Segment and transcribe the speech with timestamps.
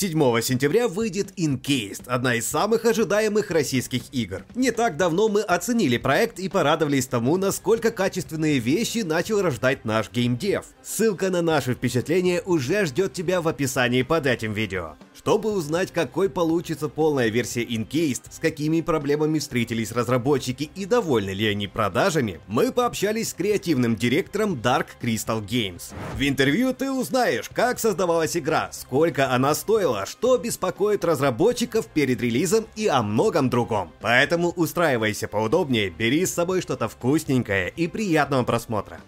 [0.00, 0.12] 7
[0.42, 4.44] сентября выйдет Incased, одна из самых ожидаемых российских игр.
[4.54, 10.12] Не так давно мы оценили проект и порадовались тому, насколько качественные вещи начал рождать наш
[10.12, 10.66] геймдев.
[10.84, 14.94] Ссылка на наши впечатления уже ждет тебя в описании под этим видео.
[15.16, 21.48] Чтобы узнать, какой получится полная версия Incased, с какими проблемами встретились разработчики и довольны ли
[21.48, 25.92] они продажами, мы пообщались с креативным директором Dark Crystal Games.
[26.16, 32.66] В интервью ты узнаешь, как создавалась игра, сколько она стоила, что беспокоит разработчиков перед релизом
[32.76, 33.92] и о многом другом.
[34.00, 39.00] Поэтому устраивайся поудобнее, бери с собой что-то вкусненькое и приятного просмотра.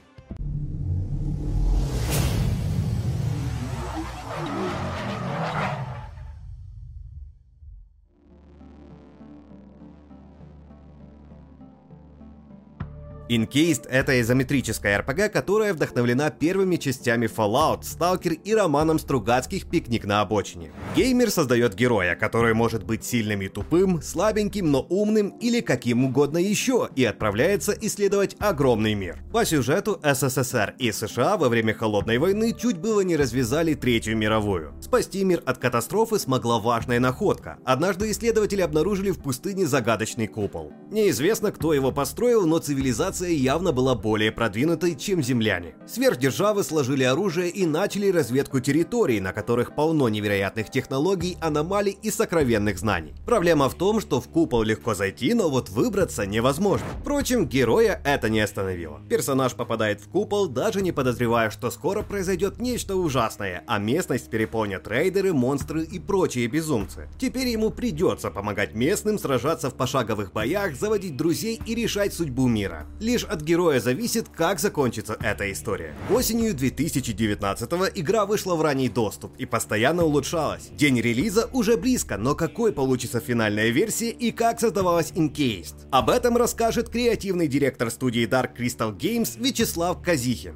[13.30, 20.20] Encased— это изометрическая RPG, которая вдохновлена первыми частями Fallout, Stalker и романом Стругацких «Пикник на
[20.20, 20.72] обочине».
[20.96, 26.38] Геймер создает героя, который может быть сильным и тупым, слабеньким, но умным или каким угодно
[26.38, 29.22] еще, и отправляется исследовать огромный мир.
[29.32, 34.74] По сюжету СССР и США во время Холодной войны чуть было не развязали Третью мировую.
[34.80, 37.58] Спасти мир от катастрофы смогла важная находка.
[37.64, 40.72] Однажды исследователи обнаружили в пустыне загадочный купол.
[40.90, 45.74] Неизвестно, кто его построил, но цивилизация цивилизация явно была более продвинутой, чем земляне.
[45.86, 52.78] Сверхдержавы сложили оружие и начали разведку территорий, на которых полно невероятных технологий, аномалий и сокровенных
[52.78, 53.14] знаний.
[53.26, 56.86] Проблема в том, что в купол легко зайти, но вот выбраться невозможно.
[57.00, 59.00] Впрочем, героя это не остановило.
[59.08, 64.88] Персонаж попадает в купол, даже не подозревая, что скоро произойдет нечто ужасное, а местность переполнят
[64.88, 67.08] рейдеры, монстры и прочие безумцы.
[67.18, 72.86] Теперь ему придется помогать местным сражаться в пошаговых боях, заводить друзей и решать судьбу мира.
[73.10, 75.96] Лишь от героя зависит, как закончится эта история.
[76.10, 80.68] Осенью 2019-го игра вышла в ранний доступ и постоянно улучшалась.
[80.76, 85.88] День релиза уже близко, но какой получится финальная версия и как создавалась Encased?
[85.90, 90.54] Об этом расскажет креативный директор студии Dark Crystal Games Вячеслав Казихин.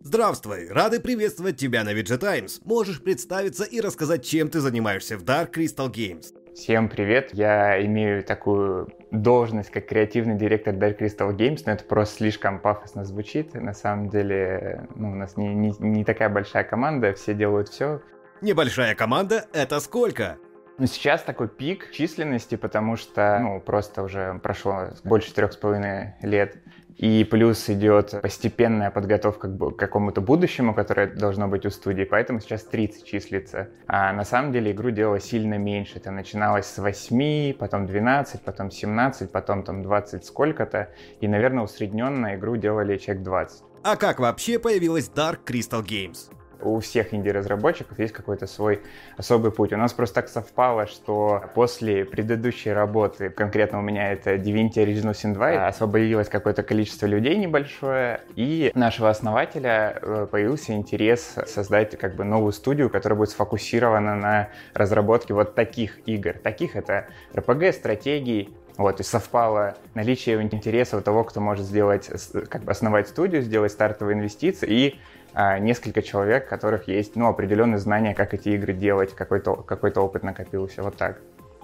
[0.00, 0.68] Здравствуй!
[0.68, 2.60] Рады приветствовать тебя на VG Times.
[2.64, 6.32] Можешь представиться и рассказать, чем ты занимаешься в Dark Crystal Games.
[6.56, 7.34] Всем привет!
[7.34, 13.04] Я имею такую должность, как креативный директор Dark Crystal Games, но это просто слишком пафосно
[13.04, 13.52] звучит.
[13.52, 18.00] На самом деле, ну, у нас не, не, не такая большая команда, все делают все.
[18.40, 20.38] Небольшая команда— это сколько?
[20.78, 26.14] Ну, сейчас такой пик численности, потому что, ну, просто уже прошло больше трех с половиной
[26.22, 26.56] лет
[26.96, 32.64] и плюс идет постепенная подготовка к какому-то будущему, которое должно быть у студии, поэтому сейчас
[32.64, 33.68] 30 числится.
[33.86, 35.98] А на самом деле игру делала сильно меньше.
[35.98, 40.88] Это начиналось с 8, потом 12, потом 17, потом там 20 сколько-то.
[41.20, 43.62] И, наверное, усредненно игру делали человек 20.
[43.82, 46.30] А как вообще появилась Dark Crystal Games?
[46.62, 48.80] У всех инди-разработчиков есть какой-то свой
[49.16, 49.72] особый путь.
[49.72, 55.12] У нас просто так совпало, что после предыдущей работы, конкретно у меня это Divinity Original
[55.12, 62.16] Sin 2, освободилось какое-то количество людей небольшое, и нашего основателя э, появился интерес создать как
[62.16, 66.34] бы новую студию, которая будет сфокусирована на разработке вот таких игр.
[66.34, 72.10] Таких это RPG, стратегий, вот, и совпало наличие интереса у того, кто может сделать,
[72.48, 75.00] как бы основать студию, сделать стартовые инвестиции и
[75.32, 79.90] а, несколько человек, у которых есть ну, определенные знания, как эти игры делать, какой-то какой
[79.92, 81.20] опыт накопился, вот так.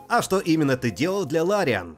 [0.09, 1.97] А что именно ты делал для Larian?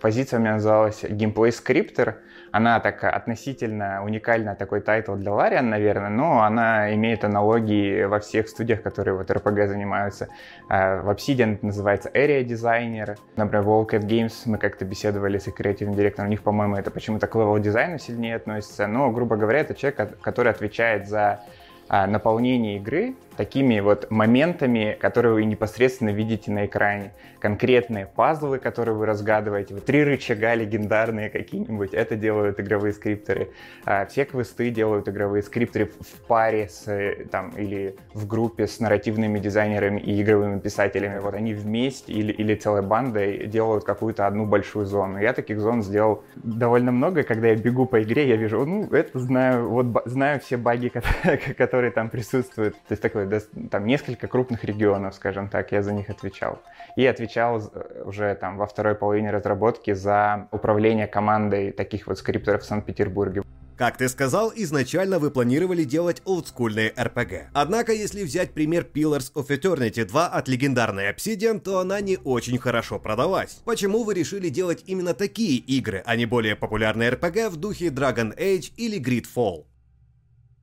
[0.00, 2.18] Позиция у меня называлась gameplay scripter.
[2.52, 8.48] Она так относительно уникальна, такой title для Larian, наверное, но она имеет аналогии во всех
[8.48, 10.28] студиях, которые вот RPG занимаются.
[10.68, 13.16] А, в Obsidian называется Area Designer.
[13.36, 16.28] Например, в Owlcat Games мы как-то беседовали с их креативным директором.
[16.28, 18.86] У них, по-моему, это почему-то к level дизайну сильнее относится.
[18.86, 21.40] Но, грубо говоря, это человек, который отвечает за
[21.88, 27.12] а, наполнение игры такими вот моментами, которые вы непосредственно видите на экране.
[27.38, 29.74] Конкретные пазлы, которые вы разгадываете.
[29.74, 33.50] Вот три рычага легендарные какие-нибудь, это делают игровые скрипторы.
[33.84, 39.38] А все квесты делают игровые скрипторы в паре с, там, или в группе с нарративными
[39.38, 41.20] дизайнерами и игровыми писателями.
[41.20, 45.20] Вот они вместе или, или целой бандой делают какую-то одну большую зону.
[45.20, 47.22] Я таких зон сделал довольно много.
[47.22, 50.90] Когда я бегу по игре, я вижу, ну, это знаю, вот знаю все баги,
[51.56, 52.74] которые там присутствуют.
[52.74, 53.27] То есть такой
[53.70, 56.60] там несколько крупных регионов, скажем так, я за них отвечал.
[56.96, 62.62] И отвечал э, уже там во второй половине разработки за управление командой таких вот скрипторов
[62.62, 63.42] в Санкт-Петербурге.
[63.78, 67.50] Как ты сказал, изначально вы планировали делать олдскульные RPG.
[67.52, 72.58] Однако, если взять пример Pillars of Eternity 2 от легендарной Obsidian, то она не очень
[72.58, 73.60] хорошо продалась.
[73.64, 78.36] Почему вы решили делать именно такие игры, а не более популярные RPG в духе Dragon
[78.36, 79.66] Age или Gridfall?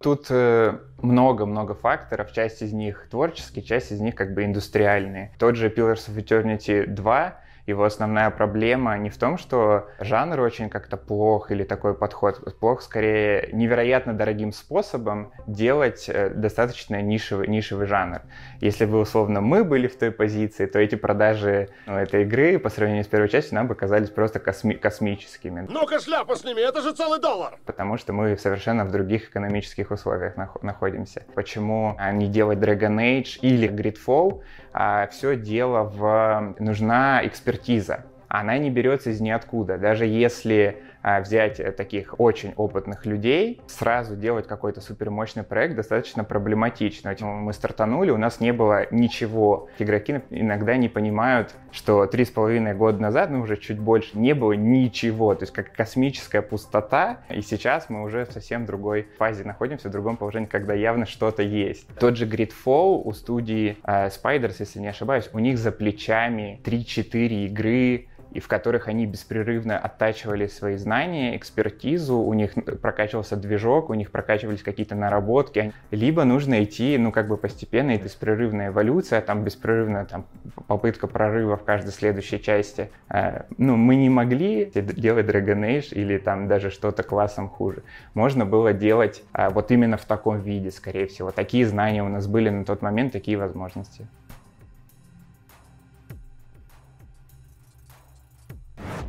[0.05, 5.31] Тут э, много-много факторов, часть из них творческие, часть из них как бы индустриальные.
[5.39, 10.69] Тот же Pillars of Eternity 2 его основная проблема не в том, что жанр очень
[10.69, 12.57] как-то плох или такой подход.
[12.59, 18.21] Плох скорее невероятно дорогим способом делать э, достаточно нишевый, нишевый жанр.
[18.61, 22.69] Если бы, условно, мы были в той позиции, то эти продажи ну, этой игры по
[22.69, 25.65] сравнению с первой частью нам бы казались просто косми- космическими.
[25.69, 27.57] Ну-ка шляпу сними, это же целый доллар!
[27.65, 31.23] Потому что мы совершенно в других экономических условиях нах- находимся.
[31.33, 34.41] Почему не делать Dragon Age или Gridfall?
[34.77, 36.55] А все дело в...
[36.59, 38.03] Нужна экспертиза.
[38.27, 39.77] Она не берется из ниоткуда.
[39.77, 40.83] Даже если
[41.21, 47.15] взять э, таких очень опытных людей, сразу делать какой-то супермощный проект достаточно проблематично.
[47.21, 49.69] Мы стартанули, у нас не было ничего.
[49.77, 54.33] Игроки иногда не понимают, что три с половиной года назад, ну уже чуть больше, не
[54.33, 55.35] было ничего.
[55.35, 57.19] То есть как космическая пустота.
[57.29, 61.43] И сейчас мы уже в совсем другой фазе находимся, в другом положении, когда явно что-то
[61.43, 61.87] есть.
[61.99, 67.45] Тот же Gridfall у студии э, Spiders, если не ошибаюсь, у них за плечами 3-4
[67.45, 73.93] игры, и в которых они беспрерывно оттачивали свои знания, экспертизу, у них прокачивался движок, у
[73.93, 75.71] них прокачивались какие-то наработки.
[75.89, 80.25] Либо нужно идти, ну, как бы постепенно, и беспрерывная эволюция, там беспрерывная там,
[80.67, 82.89] попытка прорыва в каждой следующей части.
[83.09, 87.83] Э, ну, мы не могли делать Dragon Age или там даже что-то классом хуже.
[88.15, 91.31] Можно было делать э, вот именно в таком виде, скорее всего.
[91.31, 94.07] Такие знания у нас были на тот момент, такие возможности.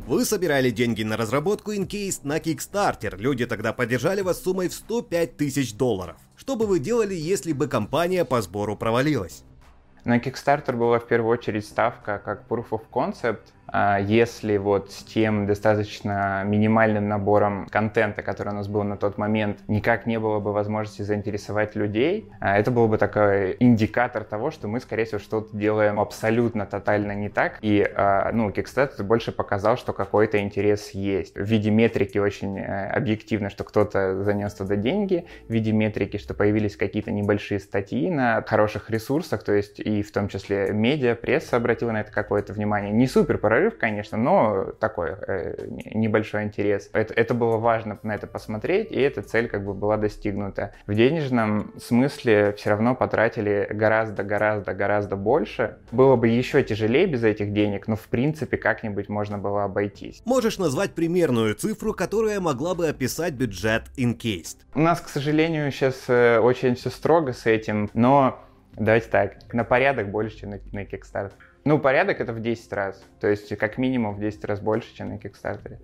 [0.07, 3.17] Вы собирали деньги на разработку Incase на Kickstarter.
[3.17, 6.15] Люди тогда поддержали вас суммой в 105 тысяч долларов.
[6.37, 9.43] Что бы вы делали, если бы компания по сбору провалилась?
[10.05, 15.45] На Kickstarter была в первую очередь ставка как Proof of Concept, если вот с тем
[15.45, 20.53] достаточно минимальным набором контента, который у нас был на тот момент, никак не было бы
[20.53, 25.55] возможности заинтересовать людей, а это был бы такой индикатор того, что мы, скорее всего, что-то
[25.55, 27.57] делаем абсолютно тотально не так.
[27.61, 31.35] И, а, ну, Kickstarter больше показал, что какой-то интерес есть.
[31.35, 36.33] В виде метрики очень э, объективно, что кто-то занес туда деньги, в виде метрики, что
[36.33, 41.57] появились какие-то небольшие статьи на хороших ресурсах, то есть и в том числе медиа, пресса
[41.57, 42.91] обратила на это какое-то внимание.
[42.91, 46.89] Не супер прорыв, конечно, но такой э, небольшой интерес.
[46.93, 50.73] Это, это было важно на это посмотреть, и эта цель как бы была достигнута.
[50.85, 55.77] В денежном смысле все равно потратили гораздо-гораздо-гораздо больше.
[55.91, 60.21] Было бы еще тяжелее без этих денег, но в принципе как-нибудь можно было обойтись.
[60.25, 64.57] Можешь назвать примерную цифру, которая могла бы описать бюджет Incased?
[64.75, 68.39] У нас, к сожалению, сейчас э, очень все строго с этим, но
[68.75, 71.31] давайте так, на порядок больше, чем на, на Kickstarter.
[71.67, 73.03] Ну, порядок это в 10 раз.
[73.19, 75.81] То есть, как минимум в 10 раз больше, чем на Кикстартере.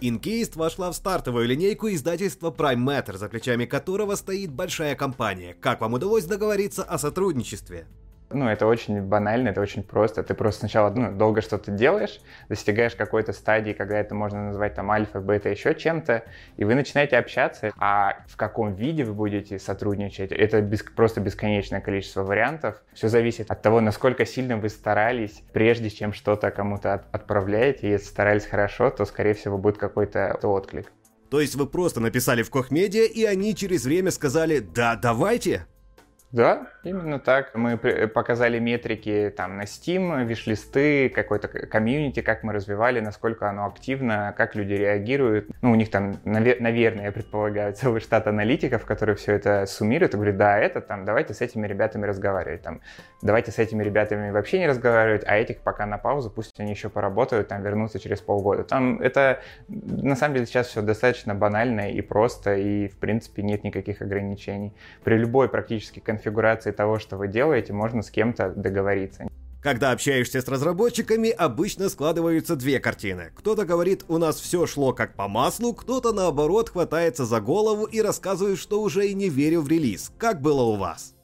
[0.00, 5.52] Incased вошла в стартовую линейку издательства Prime Matter, за плечами которого стоит большая компания.
[5.60, 7.86] Как вам удалось договориться о сотрудничестве?
[8.32, 10.22] Ну, это очень банально, это очень просто.
[10.22, 14.90] Ты просто сначала ну, долго что-то делаешь, достигаешь какой-то стадии, когда это можно назвать там
[14.90, 16.24] альфа, бета, еще чем-то,
[16.56, 17.72] и вы начинаете общаться.
[17.76, 22.82] А в каком виде вы будете сотрудничать, это без, просто бесконечное количество вариантов.
[22.92, 27.90] Все зависит от того, насколько сильно вы старались, прежде чем что-то кому-то от, отправляете.
[27.90, 30.92] Если старались хорошо, то, скорее всего, будет какой-то отклик.
[31.30, 35.66] То есть вы просто написали в Кохмедиа, и они через время сказали «Да, давайте»?
[36.32, 37.56] Да, именно так.
[37.56, 44.32] Мы показали метрики там на Steam, виш-листы, какой-то комьюнити, как мы развивали, насколько оно активно,
[44.36, 45.50] как люди реагируют.
[45.60, 50.16] Ну, у них там, наверное, я предполагаю, целый штат аналитиков, которые все это суммируют и
[50.16, 52.80] говорят, да, это там, давайте с этими ребятами разговаривать, там,
[53.22, 56.90] давайте с этими ребятами вообще не разговаривать, а этих пока на паузу, пусть они еще
[56.90, 58.62] поработают, там, вернутся через полгода.
[58.62, 63.64] Там это, на самом деле, сейчас все достаточно банально и просто, и, в принципе, нет
[63.64, 64.72] никаких ограничений.
[65.02, 69.26] При любой практически конференции конфигурации того, что вы делаете, можно с кем-то договориться.
[69.62, 73.30] Когда общаешься с разработчиками, обычно складываются две картины.
[73.34, 78.00] Кто-то говорит, у нас все шло как по маслу, кто-то наоборот хватается за голову и
[78.00, 80.12] рассказывает, что уже и не верю в релиз.
[80.18, 81.14] Как было у вас?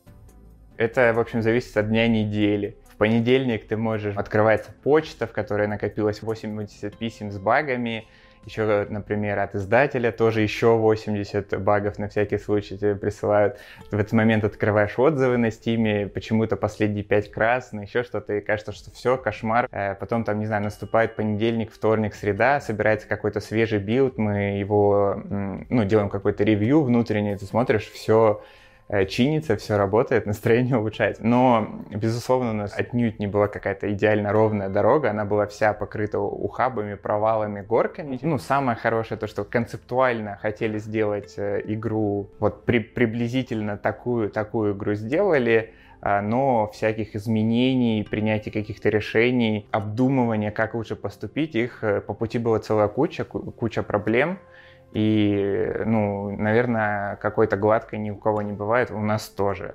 [0.76, 2.76] Это, в общем, зависит от дня недели.
[2.92, 4.16] В понедельник ты можешь...
[4.16, 8.06] Открывается почта, в которой накопилось 80 писем с багами,
[8.46, 13.58] еще, например, от издателя тоже еще 80 багов на всякий случай тебе присылают.
[13.90, 18.40] В этот момент открываешь отзывы на Steam е, почему-то последние 5 красные, еще что-то, и
[18.40, 19.68] кажется, что все, кошмар.
[19.72, 25.20] Э, потом там, не знаю, наступает понедельник, вторник, среда, собирается какой-то свежий билд, мы его,
[25.68, 28.42] ну, делаем какой-то ревью внутренний, ты смотришь, все
[29.08, 31.26] чинится, все работает, настроение улучшается.
[31.26, 36.20] Но, безусловно, у нас отнюдь не была какая-то идеально ровная дорога, она была вся покрыта
[36.20, 38.18] ухабами, провалами, горками.
[38.22, 44.74] Ну, самое хорошее то, что концептуально хотели сделать э, игру, вот при, приблизительно такую, такую
[44.74, 52.00] игру сделали, а, но всяких изменений, принятия каких-то решений, обдумывания, как лучше поступить, их э,
[52.00, 54.38] по пути была целая куча, куча проблем.
[54.92, 59.74] И, ну, наверное, какой-то гладкой ни у кого не бывает, у нас тоже.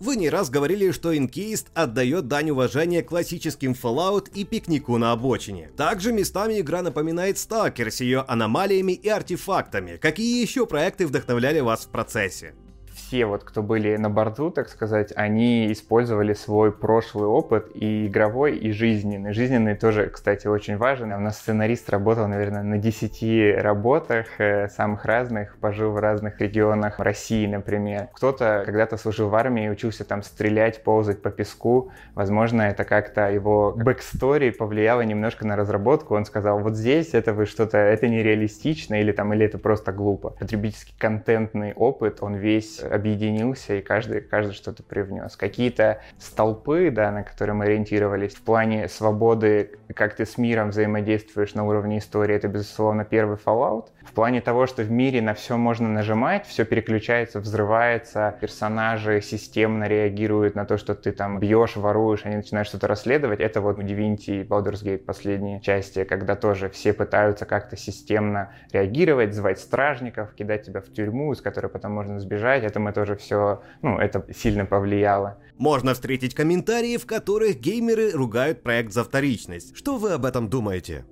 [0.00, 5.70] Вы не раз говорили, что Encased отдает дань уважения классическим Fallout и пикнику на обочине.
[5.78, 9.96] Также местами игра напоминает Stalker с ее аномалиями и артефактами.
[9.96, 12.54] Какие еще проекты вдохновляли вас в процессе?
[12.94, 18.56] Все, вот, кто были на борту, так сказать, они использовали свой прошлый опыт и игровой,
[18.56, 19.32] и жизненный.
[19.32, 21.12] Жизненный тоже, кстати, очень важен.
[21.12, 27.00] У нас сценарист работал, наверное, на 10 работах э, самых разных, пожил в разных регионах
[27.00, 28.08] России, например.
[28.12, 31.90] Кто-то когда-то служил в армии, учился там стрелять, ползать по песку.
[32.14, 36.14] Возможно, это как-то его backstory повлияло немножко на разработку.
[36.14, 40.30] Он сказал, вот здесь это вы что-то, это нереалистично, или там, или это просто глупо.
[40.30, 45.36] Потребительский контентный опыт, он весь объединился, и каждый, каждый что-то привнес.
[45.36, 51.54] Какие-то столпы, да, на которые мы ориентировались в плане свободы, как ты с миром взаимодействуешь
[51.54, 53.88] на уровне истории, это, безусловно, первый Fallout.
[54.04, 59.84] В плане того, что в мире на все можно нажимать, все переключается, взрывается, персонажи системно
[59.84, 63.40] реагируют на то, что ты там бьешь, воруешь, они начинают что-то расследовать.
[63.40, 69.34] Это вот Divinity и Baldur's Gate последние части, когда тоже все пытаются как-то системно реагировать,
[69.34, 72.64] звать стражников, кидать тебя в тюрьму, из которой потом можно сбежать.
[72.74, 75.38] Это мы тоже все, ну, это сильно повлияло.
[75.58, 79.76] Можно встретить комментарии, в которых геймеры ругают проект за вторичность.
[79.76, 81.04] Что вы об этом думаете?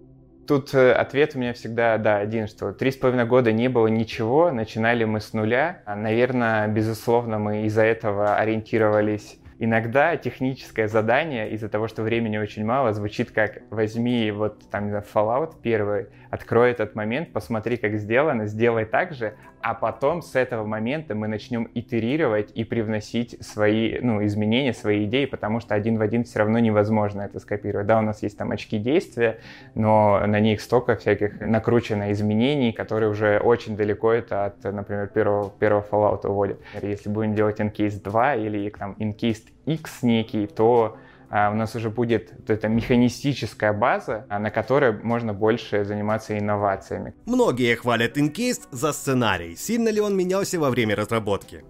[0.48, 3.86] Тут э, ответ у меня всегда, да, один, что три с половиной года не было
[3.86, 5.82] ничего, начинали мы с нуля.
[5.86, 12.92] Наверное, безусловно, мы из-за этого ориентировались Иногда техническое задание из-за того, что времени очень мало,
[12.92, 19.14] звучит как возьми вот там Fallout первый, открой этот момент, посмотри, как сделано, сделай так
[19.14, 25.04] же, а потом с этого момента мы начнем итерировать и привносить свои ну, изменения, свои
[25.04, 27.86] идеи, потому что один в один все равно невозможно это скопировать.
[27.86, 29.38] Да, у нас есть там очки действия,
[29.74, 35.50] но на них столько всяких накручено изменений, которые уже очень далеко это от, например, первого,
[35.50, 36.60] первого Fallout уводят.
[36.82, 40.96] Если будем делать Encased 2 или там Encased X некий, то
[41.32, 47.14] у нас уже будет вот эта механистическая база, а, на которой можно больше заниматься инновациями.
[47.24, 49.56] Многие хвалят Encased за сценарий.
[49.56, 51.64] Сильно ли он менялся во время разработки?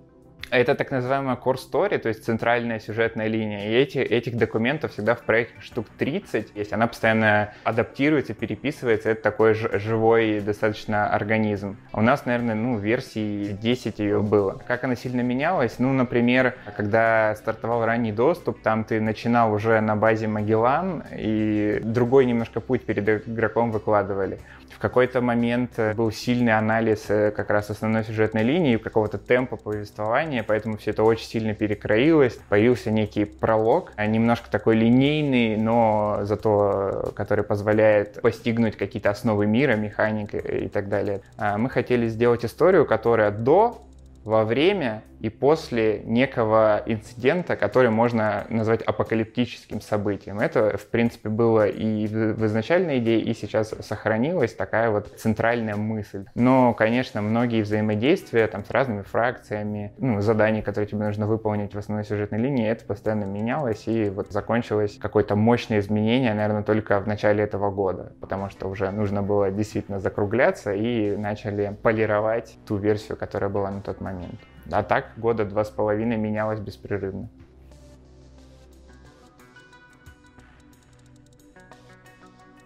[0.52, 3.71] Это так называемая core story, то есть центральная сюжетная линия.
[3.71, 6.75] И эти, этих документов всегда в проекте штук 30 есть.
[6.75, 9.09] Она постоянно адаптируется, переписывается.
[9.09, 11.78] Это такой живой достаточно организм.
[11.94, 14.61] У нас, наверное, ну, версии 10 ее было.
[14.66, 15.78] Как она сильно менялась?
[15.78, 22.26] Ну, например, когда стартовал ранний доступ, там ты начинал уже на базе Магеллан, и другой
[22.26, 24.38] немножко путь перед игроком выкладывали.
[24.75, 30.41] В какой-то момент был сильный анализ э, как раз основной сюжетной линии, какого-то темпа повествования,
[30.42, 32.38] поэтому все это очень сильно перекроилось.
[32.49, 39.75] Появился некий пролог, а немножко такой линейный, но зато который позволяет постигнуть какие-то основы мира,
[39.76, 41.20] механики и так далее.
[41.37, 43.82] А мы хотели сделать историю, которая до
[44.25, 50.41] во время и после некого инцидента, который можно назвать апокалиптическим событием.
[50.41, 56.26] Это, в принципе, было и в изначальной идее, и сейчас сохранилась такая вот центральная мысль.
[56.35, 61.79] Но, конечно, многие взаимодействия там с разными фракциями, ну, задания, которые тебе нужно выполнить в
[61.79, 67.07] основной сюжетной линии, это постоянно менялось, и вот закончилось какое-то мощное изменение, наверное, только в
[67.07, 73.17] начале этого года, потому что уже нужно было действительно закругляться и начали полировать ту версию,
[73.17, 74.41] которая была на тот момент.
[74.71, 77.28] А так года два с половиной менялось беспрерывно.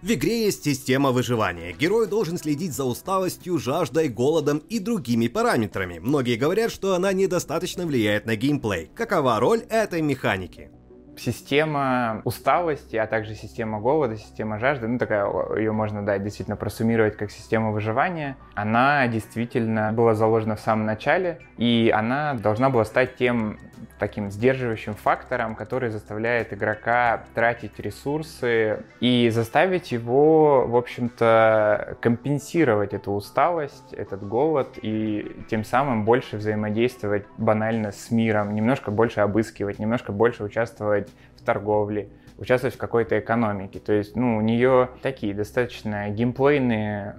[0.02, 1.72] В игре есть система выживания.
[1.72, 5.98] Герой должен следить за усталостью, жаждой, голодом и другими параметрами.
[5.98, 8.88] Многие говорят, что она недостаточно влияет на геймплей.
[8.94, 10.70] Какова роль этой механики?
[11.16, 17.16] Система усталости, а также система голода, система жажды, ну такая, ее можно, да, действительно просуммировать
[17.16, 23.16] как система выживания, она действительно была заложена в самом начале, и она должна была стать
[23.16, 23.58] тем
[23.98, 33.12] таким сдерживающим фактором, который заставляет игрока тратить ресурсы и заставить его, в общем-то, компенсировать эту
[33.12, 40.12] усталость, этот голод и тем самым больше взаимодействовать банально с миром, немножко больше обыскивать, немножко
[40.12, 41.05] больше участвовать
[41.46, 43.78] в торговле, участвовать в какой-то экономике.
[43.78, 47.14] То есть, ну, у нее такие достаточно геймплейные,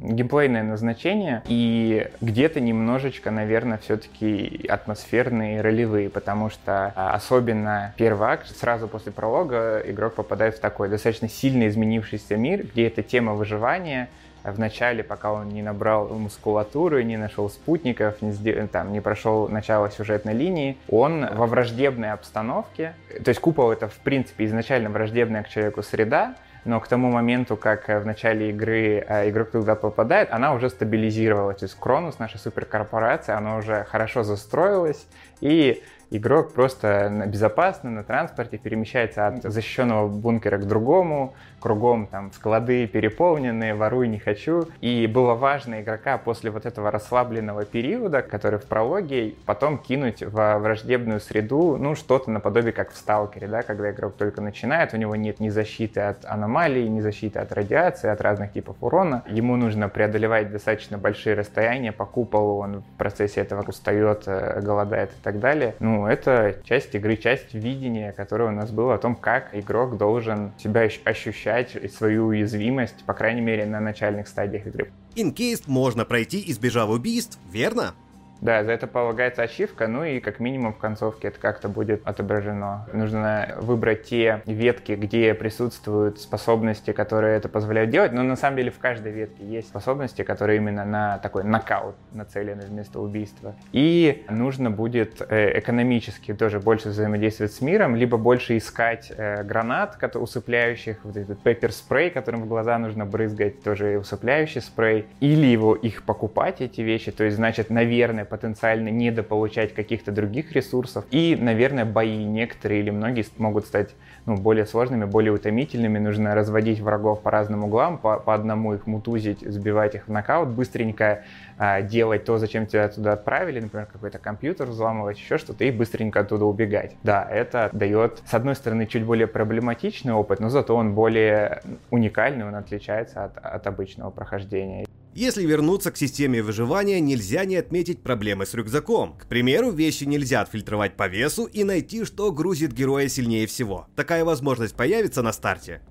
[0.00, 8.48] геймплейное назначение и где-то немножечко, наверное, все-таки атмосферные ролевые, потому что а, особенно первый акт,
[8.56, 14.08] сразу после пролога игрок попадает в такой достаточно сильно изменившийся мир, где эта тема выживания—
[14.44, 18.68] в начале, пока он не набрал мускулатуры, не нашел спутников, не, сдел...
[18.68, 22.94] там, не прошел начало сюжетной линии, он во враждебной обстановке,
[23.24, 27.56] то есть купол это в принципе изначально враждебная к человеку среда, но к тому моменту,
[27.56, 31.58] как в начале игры э, игрок туда попадает, она уже стабилизировалась.
[31.58, 35.06] То есть Кронус, наша суперкорпорация, она уже хорошо застроилась,
[35.40, 42.86] и игрок просто безопасно на транспорте перемещается от защищенного бункера к другому, кругом там склады
[42.86, 44.64] переполнены, воруй не хочу.
[44.80, 50.58] И было важно игрока после вот этого расслабленного периода, который в прологе, потом кинуть во
[50.58, 55.14] враждебную среду, ну, что-то наподобие как в Сталкере, да, когда игрок только начинает, у него
[55.16, 59.22] нет ни защиты от аномалий, ни защиты от радиации, от разных типов урона.
[59.28, 65.10] Ему нужно преодолевать достаточно большие расстояния по куполу, он в процессе этого устает, э, голодает
[65.10, 65.74] и так далее.
[65.78, 70.52] Ну, это часть игры, часть видения, которое у нас было о том, как игрок должен
[70.58, 74.92] себя ощущать ощущать свою уязвимость, по крайней мере, на начальных стадиях игры.
[75.14, 77.94] Инкейст можно пройти, избежав убийств, верно?
[78.40, 82.86] Да, за это полагается ачивка, ну и как минимум в концовке это как-то будет отображено.
[82.92, 88.70] Нужно выбрать те ветки, где присутствуют способности, которые это позволяют делать, но на самом деле
[88.70, 93.54] в каждой ветке есть способности, которые именно на такой нокаут нацелены вместо убийства.
[93.72, 99.98] И нужно будет э, экономически тоже больше взаимодействовать с миром, либо больше искать э, гранат,
[100.14, 105.74] усыпляющих, вот этот пеппер спрей, которым в глаза нужно брызгать, тоже усыпляющий спрей, или его
[105.74, 111.04] их покупать, эти вещи, то есть, значит, наверное, потенциально недополучать каких-то других ресурсов.
[111.10, 113.90] И, наверное, бои некоторые или многие могут стать
[114.24, 115.98] ну, более сложными, более утомительными.
[115.98, 120.50] Нужно разводить врагов по разным углам, по, по одному их мутузить, сбивать их в нокаут,
[120.50, 121.24] быстренько
[121.58, 126.20] а, делать то, зачем тебя туда отправили, например, какой-то компьютер взламывать, еще что-то, и быстренько
[126.20, 126.96] оттуда убегать.
[127.02, 132.46] Да, это дает, с одной стороны, чуть более проблематичный опыт, но зато он более уникальный,
[132.46, 134.86] он отличается от, от обычного прохождения.
[135.14, 139.18] Если вернуться к системе выживания, нельзя не отметить проблемы с рюкзаком.
[139.18, 143.88] К примеру, вещи нельзя отфильтровать по весу и найти, что грузит героя сильнее всего.
[143.96, 145.82] Такая возможность появится на старте.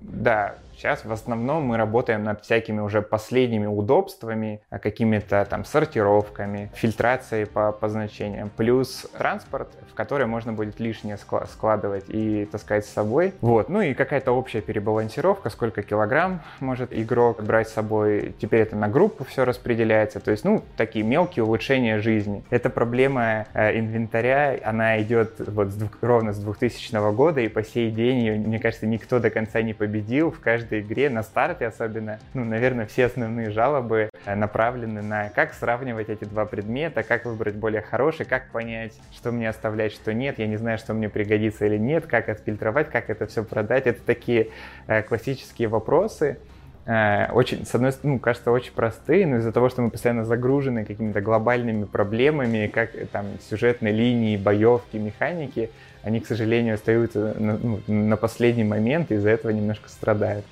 [0.00, 6.70] Да, Сейчас в основном мы работаем над всякими уже последними удобствами, а какими-то там сортировками,
[6.74, 12.90] фильтрацией по, по значениям, плюс транспорт, в который можно будет лишнее складывать и таскать с
[12.90, 13.32] собой.
[13.40, 18.34] Вот, ну и какая-то общая перебалансировка, сколько килограмм может игрок брать с собой.
[18.38, 22.44] Теперь это на группу все распределяется, то есть, ну, такие мелкие улучшения жизни.
[22.50, 27.90] Эта проблема э, инвентаря, она идет вот с, ровно с 2000 года, и по сей
[27.90, 30.30] день ее, мне кажется, никто до конца не победил.
[30.30, 35.28] В каждой каждой игре, на старте особенно, ну, наверное, все основные жалобы э, направлены на
[35.30, 40.12] как сравнивать эти два предмета, как выбрать более хороший, как понять, что мне оставлять, что
[40.12, 43.86] нет, я не знаю, что мне пригодится или нет, как отфильтровать, как это все продать.
[43.86, 44.48] Это такие
[44.88, 46.38] э, классические вопросы,
[46.86, 50.24] э, очень, с одной стороны, ну, кажется, очень простые, но из-за того, что мы постоянно
[50.24, 55.70] загружены какими-то глобальными проблемами, как там сюжетной линии, боевки, механики,
[56.06, 60.44] они, к сожалению, остаются на, ну, на последний момент и из-за этого немножко страдают.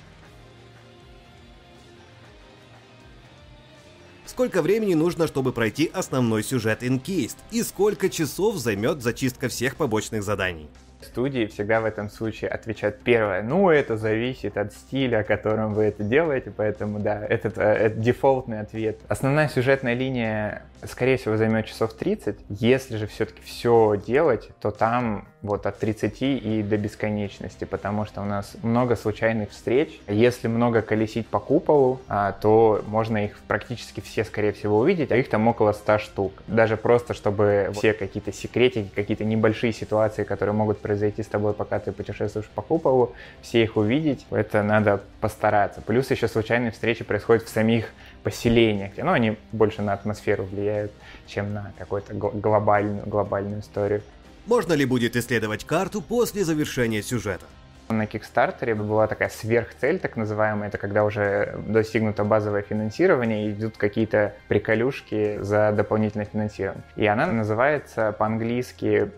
[4.35, 7.37] Сколько времени нужно, чтобы пройти основной сюжет Encased?
[7.51, 10.67] И сколько часов займет зачистка всех побочных заданий?
[11.01, 13.41] Студии всегда в этом случае отвечают первое.
[13.43, 18.59] Ну, это зависит от стиля, которым вы это делаете, поэтому да, этот, э, это дефолтный
[18.59, 18.99] ответ.
[19.07, 22.37] Основная сюжетная линия, скорее всего, займет часов 30.
[22.49, 28.21] Если же все-таки все делать, то там вот от 30 и до бесконечности, потому что
[28.21, 29.99] у нас много случайных встреч.
[30.07, 35.15] Если много колесить по куполу, а, то можно их практически все, скорее всего, увидеть, а
[35.15, 36.33] их там около 100 штук.
[36.47, 41.79] Даже просто, чтобы все какие-то секретики, какие-то небольшие ситуации, которые могут произойти с тобой, пока
[41.79, 45.81] ты путешествуешь по куполу, все их увидеть, это надо постараться.
[45.81, 47.91] Плюс еще случайные встречи происходят в самих
[48.25, 50.91] поселениях, ну, они больше на атмосферу влияют,
[51.27, 54.01] чем на какую-то глобальную, глобальную историю.
[54.47, 57.45] Можно ли будет исследовать карту после завершения сюжета?
[57.87, 63.77] На Кикстартере была такая сверхцель, так называемая, это когда уже достигнуто базовое финансирование и идут
[63.77, 66.83] какие-то приколюшки за дополнительное финансирование.
[66.95, 69.11] И она называется по-английски,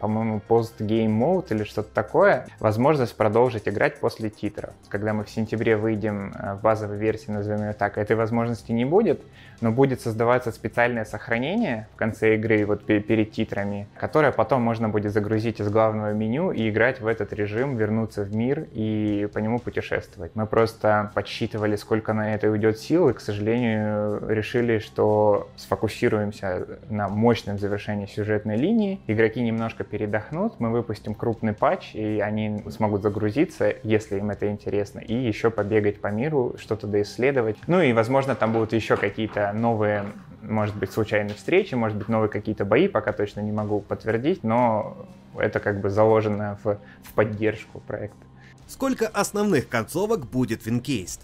[0.00, 2.46] по-моему, Post-Game Mode или что-то такое.
[2.58, 4.74] Возможность продолжить играть после титров.
[4.88, 8.84] Когда мы в сентябре выйдем э, в базовой версии, назовем ее так, этой возможности не
[8.84, 9.20] будет,
[9.60, 15.12] но будет создаваться специальное сохранение в конце игры, вот перед титрами, которое потом можно будет
[15.12, 19.58] загрузить из главного меню и играть в этот режим, вернуться в мир и по нему
[19.58, 20.32] путешествовать.
[20.34, 27.08] Мы просто подсчитывали, сколько на это уйдет сил, и, к сожалению, решили, что сфокусируемся на
[27.08, 29.00] мощном завершении сюжетной линии.
[29.06, 35.00] Игроки немножко передохнут, мы выпустим крупный патч, и они смогут загрузиться, если им это интересно,
[35.00, 37.56] и еще побегать по миру, что-то доисследовать.
[37.66, 40.04] Ну и, возможно, там будут еще какие-то новые
[40.42, 45.08] может быть, случайные встречи, может быть, новые какие-то бои, пока точно не могу подтвердить, но
[45.36, 48.24] это как бы заложено в, в поддержку проекта.
[48.66, 51.20] Сколько основных концовок будет в Encased?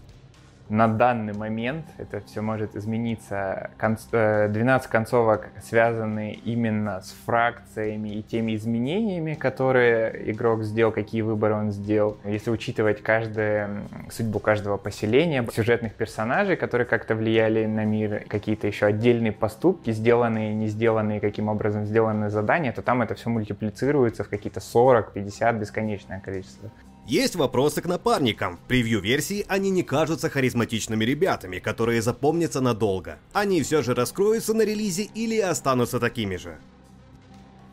[0.68, 3.70] На данный момент это все может измениться.
[3.78, 11.54] 12 э, концовок связаны именно с фракциями и теми изменениями, которые игрок сделал, какие выборы
[11.54, 12.16] он сделал.
[12.24, 18.86] Если учитывать каждую судьбу каждого поселения, сюжетных персонажей, которые как-то влияли на мир, какие-то еще
[18.86, 24.28] отдельные поступки, сделанные, не сделанные, каким образом сделаны задания, то там это все мультиплицируется в
[24.28, 26.70] какие-то 40, 50, бесконечное количество.
[27.06, 28.56] Есть вопросы к напарникам.
[28.56, 33.18] В превью-версии они не кажутся харизматичными ребятами, которые запомнятся надолго.
[33.34, 36.58] Они все же раскроются на релизе или останутся такими же.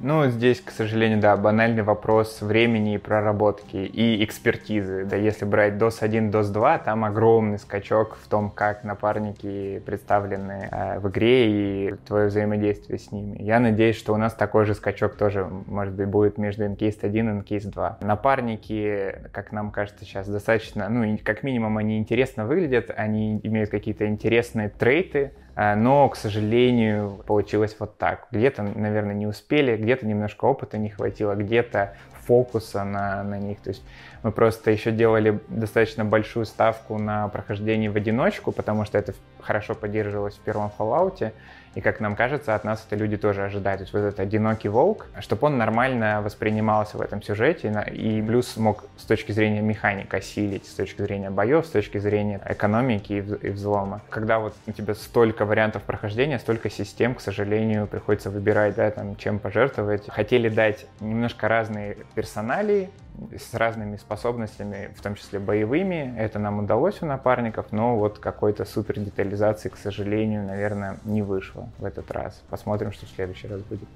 [0.04, 5.06] Ну, здесь, к сожалению, да, банальный вопрос времени и проработки и экспертизы.
[5.06, 10.70] Да, если брать DOS 1, DOS 2, там огромный скачок в том, как напарники представлены
[10.72, 13.38] э, в игре и твое взаимодействие с ними.
[13.40, 17.30] Я надеюсь, что у нас такой же скачок тоже, может быть, будет между Encased 1
[17.30, 18.00] и Encased 2.
[18.02, 24.08] Напарники, как нам кажется сейчас, достаточно, ну, как минимум, они интересно выглядят, они имеют какие-то
[24.08, 28.28] интересные трейты, но, к сожалению, получилось вот так.
[28.32, 33.60] Где-то, наверное, не успели, где-то немножко опыта не хватило, где-то фокуса на, на них.
[33.62, 33.84] То есть
[34.24, 39.76] мы просто еще делали достаточно большую ставку на прохождение в одиночку, потому что это хорошо
[39.76, 41.34] поддерживалось в первом Fallout.
[41.76, 43.80] И, как нам кажется, от нас это люди тоже ожидают.
[43.80, 48.58] То есть вот этот одинокий волк, чтобы он нормально воспринимался в этом сюжете, и плюс
[48.58, 53.50] мог с точки зрения механик осилить, с точки зрения боев, с точки зрения экономики и
[53.50, 54.02] взлома.
[54.10, 59.16] Когда вот у тебя столько вариантов прохождения, столько систем, к сожалению, приходится выбирать, да, там,
[59.16, 60.10] чем пожертвовать.
[60.10, 62.90] Хотели дать немножко разные персоналии,
[63.38, 66.16] с разными способностями, в том числе боевыми.
[66.18, 71.70] Это нам удалось у напарников, но вот какой-то супер детализации, к сожалению, наверное, не вышло
[71.78, 72.42] в этот раз.
[72.50, 73.88] Посмотрим, что в следующий раз будет.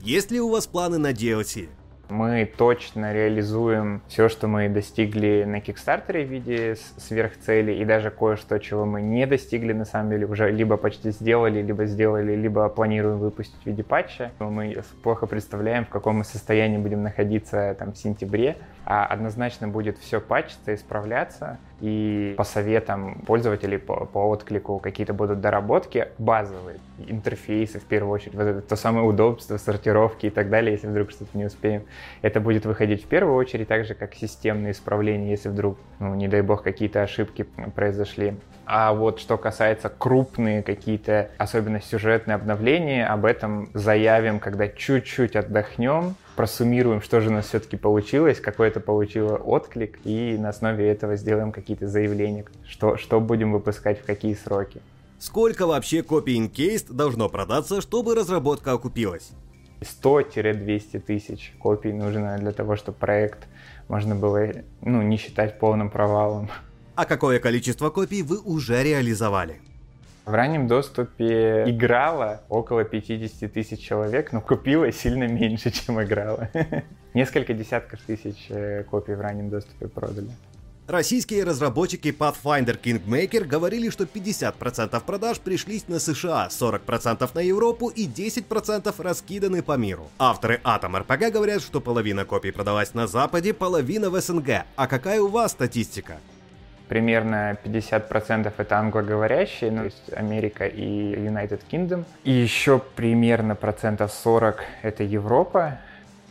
[0.00, 1.68] Есть ли у вас планы на DLC?
[2.08, 8.58] Мы точно реализуем все, что мы достигли на Кикстартере в виде сверхцели, и даже кое-что,
[8.58, 13.18] чего мы не достигли, на самом деле, уже либо почти сделали, либо сделали, либо планируем
[13.18, 14.30] выпустить в виде патча.
[14.38, 19.98] Мы плохо представляем, в каком мы состоянии будем находиться там в сентябре, а однозначно будет
[19.98, 27.78] все патчиться, исправляться, и по советам пользователей, по, по отклику какие-то будут доработки базовые, интерфейсы
[27.78, 31.36] в первую очередь, вот это то самое удобство, сортировки и так далее, если вдруг что-то
[31.36, 31.82] не успеем.
[32.22, 36.28] Это будет выходить в первую очередь, так же как системные исправления, если вдруг, ну, не
[36.28, 38.36] дай бог, какие-то ошибки произошли.
[38.64, 46.16] А вот что касается крупные какие-то, особенно сюжетные обновления, об этом заявим, когда чуть-чуть отдохнем,
[46.36, 51.16] просуммируем, что же у нас все-таки получилось, какой это получило отклик, и на основе этого
[51.16, 54.80] сделаем какие-то заявления, что, что будем выпускать в какие сроки.
[55.18, 59.30] Сколько вообще копий Encased должно продаться, чтобы разработка окупилась?
[59.80, 63.48] 100-200 тысяч копий нужно для того, чтобы проект
[63.88, 64.48] можно было
[64.82, 66.50] ну, не считать полным провалом.
[66.94, 69.60] А какое количество копий вы уже реализовали?
[70.26, 76.50] В раннем доступе играло около 50 тысяч человек, но купило сильно меньше, чем играло.
[77.14, 80.28] Несколько десятков тысяч э, копий в раннем доступе продали.
[80.88, 88.08] Российские разработчики Pathfinder Kingmaker говорили, что 50% продаж пришлись на США, 40% на Европу и
[88.08, 90.08] 10% раскиданы по миру.
[90.18, 94.64] Авторы Atom RPG говорят, что половина копий продалась на Западе, половина в СНГ.
[94.74, 96.18] А какая у вас статистика?
[96.88, 102.04] Примерно 50% это англоговорящие, ну, то есть Америка и United Kingdom.
[102.24, 105.78] И еще примерно процентов 40 это Европа.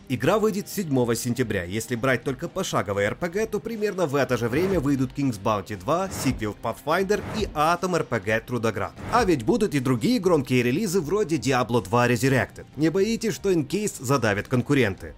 [0.07, 1.63] Игра выйдет 7 сентября.
[1.63, 6.09] Если брать только пошаговый RPG, то примерно в это же время выйдут King's Bounty 2,
[6.11, 8.93] сиквел Pathfinder и Atom RPG Трудоград.
[9.11, 12.65] А ведь будут и другие громкие релизы вроде Diablo 2 Resurrected.
[12.75, 15.15] Не боитесь, что Encased задавят конкуренты?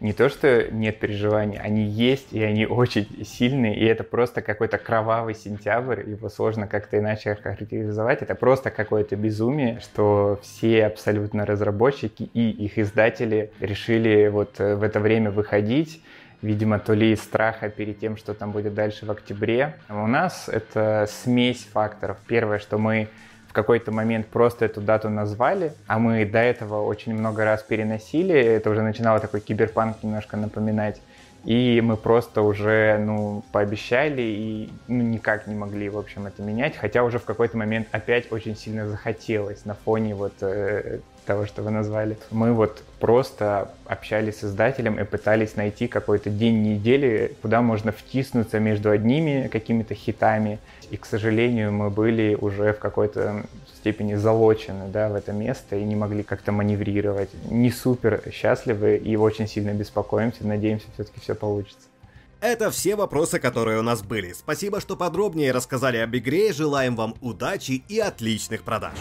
[0.00, 4.78] Не то, что нет переживаний, они есть, и они очень сильные, и это просто какой-то
[4.78, 12.22] кровавый сентябрь, его сложно как-то иначе характеризовать, это просто какое-то безумие, что все абсолютно разработчики
[12.32, 16.02] и их издатели решили вот э, в это время выходить,
[16.42, 19.74] видимо, то ли из страха перед тем, что там будет дальше в октябре.
[19.88, 22.18] У нас это смесь факторов.
[22.26, 23.08] Первое, что мы
[23.48, 28.34] в какой-то момент просто эту дату назвали, а мы до этого очень много раз переносили,
[28.34, 31.00] это уже начинало такой киберпанк немножко напоминать.
[31.44, 36.76] И мы просто уже, ну, пообещали и ну, никак не могли, в общем, это менять.
[36.76, 41.62] Хотя уже в какой-то момент опять очень сильно захотелось на фоне вот э, того, что
[41.62, 42.16] вы назвали.
[42.30, 48.58] Мы вот просто общались с издателем и пытались найти какой-то день недели, куда можно втиснуться
[48.58, 50.58] между одними какими-то хитами.
[50.90, 53.44] И, к сожалению, мы были уже в какой-то
[53.76, 57.28] степени залочены да, в это место и не могли как-то маневрировать.
[57.50, 60.46] Не супер счастливы и очень сильно беспокоимся.
[60.46, 61.88] Надеемся, все-таки все получится.
[62.40, 64.32] Это все вопросы, которые у нас были.
[64.32, 66.52] Спасибо, что подробнее рассказали об игре.
[66.52, 68.94] Желаем вам удачи и отличных продаж.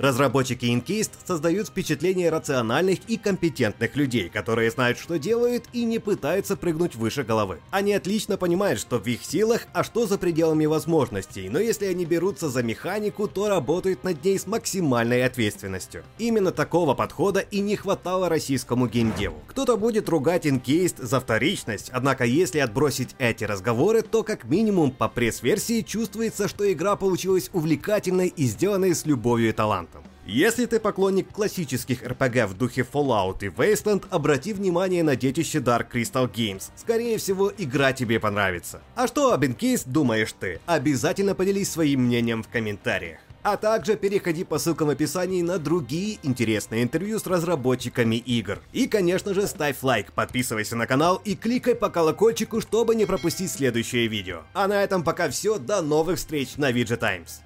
[0.00, 6.56] Разработчики Inkist создают впечатление рациональных и компетентных людей, которые знают, что делают и не пытаются
[6.56, 7.58] прыгнуть выше головы.
[7.70, 12.06] Они отлично понимают, что в их силах, а что за пределами возможностей, но если они
[12.06, 16.02] берутся за механику, то работают над ней с максимальной ответственностью.
[16.16, 19.42] Именно такого подхода и не хватало российскому геймдеву.
[19.48, 25.10] Кто-то будет ругать Inkist за вторичность, однако если отбросить эти разговоры, то как минимум по
[25.10, 29.89] пресс-версии чувствуется, что игра получилась увлекательной и сделанной с любовью и талантом.
[30.32, 35.90] Если ты поклонник классических RPG в духе Fallout и Wasteland, обрати внимание на детище Dark
[35.92, 36.70] Crystal Games.
[36.76, 38.80] Скорее всего, игра тебе понравится.
[38.94, 40.60] А что об Incase думаешь ты?
[40.66, 43.18] Обязательно поделись своим мнением в комментариях.
[43.42, 48.60] А также переходи по ссылкам в описании на другие интересные интервью с разработчиками игр.
[48.72, 53.50] И, конечно же, ставь лайк, подписывайся на канал и кликай по колокольчику, чтобы не пропустить
[53.50, 54.42] следующее видео.
[54.52, 57.40] А на этом пока все, до новых встреч на VG Times.